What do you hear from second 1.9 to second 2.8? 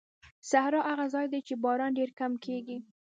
ډېر کم کېږي.